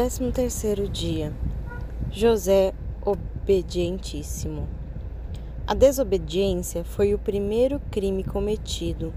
[0.00, 1.32] décimo terceiro dia,
[2.08, 2.72] José
[3.04, 4.68] obedientíssimo.
[5.66, 9.12] A desobediência foi o primeiro crime cometido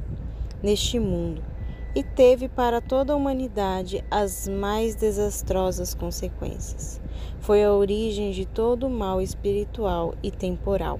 [0.63, 1.43] neste mundo
[1.93, 6.99] e teve para toda a humanidade as mais desastrosas consequências.
[7.41, 10.99] Foi a origem de todo o mal espiritual e temporal.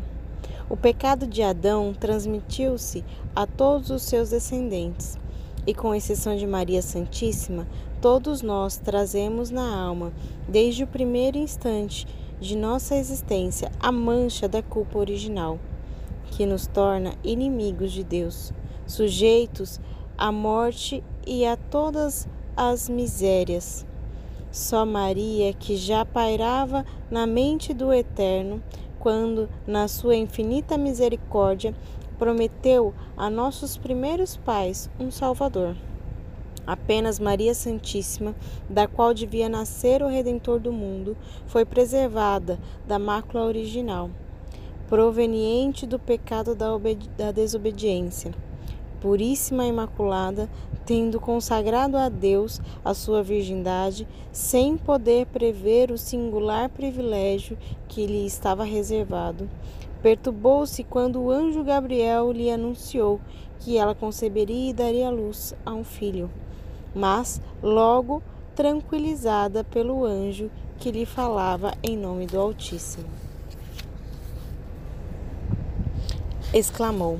[0.69, 3.03] O pecado de Adão transmitiu-se
[3.35, 5.17] a todos os seus descendentes,
[5.65, 7.67] e com exceção de Maria Santíssima,
[8.01, 10.11] todos nós trazemos na alma,
[10.47, 12.07] desde o primeiro instante
[12.39, 15.59] de nossa existência, a mancha da culpa original,
[16.31, 18.51] que nos torna inimigos de Deus,
[18.87, 19.79] sujeitos
[20.17, 23.85] à morte e a todas as misérias.
[24.51, 28.61] Só Maria, que já pairava na mente do Eterno,
[28.99, 31.73] quando, na sua infinita misericórdia,
[32.21, 35.75] prometeu a nossos primeiros pais um Salvador.
[36.67, 38.35] Apenas Maria Santíssima,
[38.69, 44.11] da qual devia nascer o Redentor do mundo, foi preservada da mácula original,
[44.87, 46.67] proveniente do pecado da,
[47.17, 48.31] da desobediência.
[48.99, 50.47] Puríssima Imaculada,
[50.85, 58.27] tendo consagrado a Deus a sua virgindade, sem poder prever o singular privilégio que lhe
[58.27, 59.49] estava reservado,
[60.01, 63.19] perturbou-se quando o anjo Gabriel lhe anunciou
[63.59, 66.29] que ela conceberia e daria luz a um filho
[66.93, 68.21] mas logo
[68.55, 73.07] tranquilizada pelo anjo que lhe falava em nome do Altíssimo.
[76.53, 77.19] Exclamou: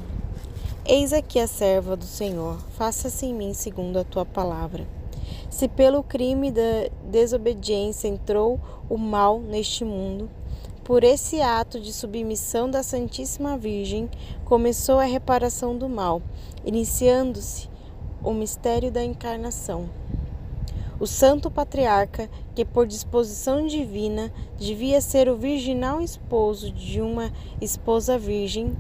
[0.86, 4.86] Eis aqui a serva do Senhor, faça-se em mim segundo a tua palavra.
[5.50, 10.30] Se pelo crime da desobediência entrou o mal neste mundo,
[10.84, 14.10] por esse ato de submissão da Santíssima Virgem
[14.44, 16.22] começou a reparação do mal,
[16.66, 17.70] iniciando-se
[18.24, 19.90] o mistério da encarnação.
[21.00, 28.18] O santo patriarca, que por disposição divina devia ser o virginal esposo de uma esposa
[28.18, 28.76] virgem,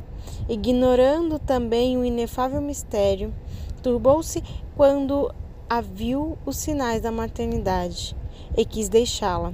[0.47, 3.33] ignorando também o inefável mistério,
[3.81, 4.43] turbou-se
[4.75, 5.33] quando
[5.67, 8.15] a viu os sinais da maternidade
[8.55, 9.53] e quis deixá-la.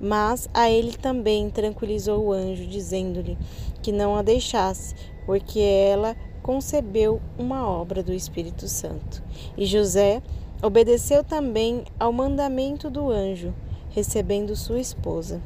[0.00, 3.38] Mas a ele também tranquilizou o anjo, dizendo-lhe
[3.82, 9.22] que não a deixasse, porque ela concebeu uma obra do Espírito Santo.
[9.56, 10.22] E José
[10.62, 13.52] obedeceu também ao mandamento do anjo,
[13.90, 15.40] recebendo sua esposa.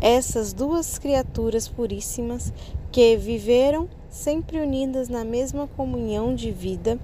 [0.00, 2.52] Essas duas criaturas puríssimas
[2.92, 6.98] que viveram sempre unidas na mesma comunhão de vida,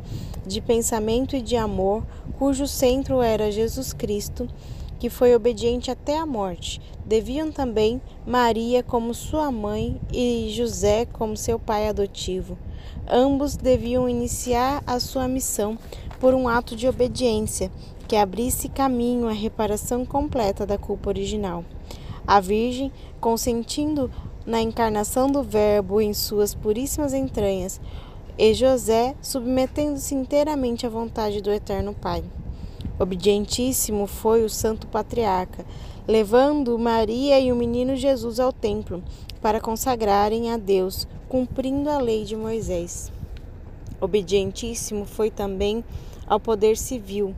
[0.46, 2.04] de pensamento e de amor,
[2.38, 4.48] cujo centro era Jesus Cristo,
[5.02, 6.80] que foi obediente até a morte.
[7.04, 12.56] Deviam também Maria como sua mãe e José como seu pai adotivo.
[13.10, 15.76] Ambos deviam iniciar a sua missão
[16.20, 17.68] por um ato de obediência
[18.06, 21.64] que abrisse caminho à reparação completa da culpa original.
[22.24, 24.08] A Virgem, consentindo
[24.46, 27.80] na encarnação do Verbo em suas puríssimas entranhas,
[28.38, 32.22] e José, submetendo-se inteiramente à vontade do Eterno Pai.
[33.02, 35.66] Obedientíssimo foi o santo patriarca,
[36.06, 39.02] levando Maria e o menino Jesus ao templo
[39.40, 43.10] para consagrarem a Deus, cumprindo a lei de Moisés.
[44.00, 45.84] Obedientíssimo foi também
[46.28, 47.34] ao poder civil,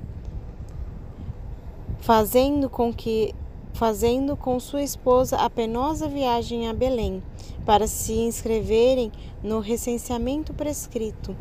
[1.99, 3.35] fazendo com que
[3.73, 7.23] fazendo com sua esposa a penosa viagem a Belém
[7.65, 9.11] para se inscreverem
[9.43, 11.35] no recenseamento prescrito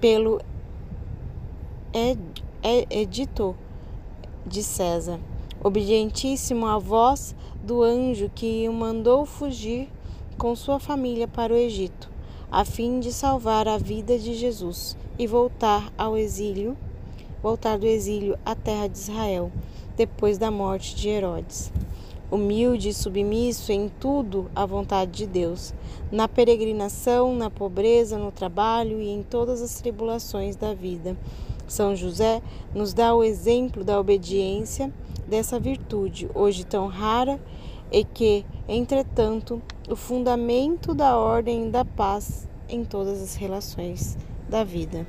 [0.00, 0.40] pelo
[2.88, 3.56] edito
[4.46, 5.18] de César,
[5.62, 9.88] obedientíssimo à voz do anjo que o mandou fugir
[10.36, 12.10] com sua família para o Egito,
[12.50, 16.76] a fim de salvar a vida de Jesus e voltar ao exílio,
[17.42, 19.50] voltar do exílio à terra de Israel,
[19.96, 21.72] depois da morte de Herodes.
[22.30, 25.72] Humilde e submisso em tudo à vontade de Deus,
[26.10, 31.16] na peregrinação, na pobreza, no trabalho e em todas as tribulações da vida
[31.66, 32.42] são José
[32.74, 34.92] nos dá o exemplo da obediência
[35.26, 37.40] dessa virtude, hoje tão rara
[37.90, 44.16] e que, entretanto, o fundamento da ordem e da paz em todas as relações
[44.48, 45.06] da vida.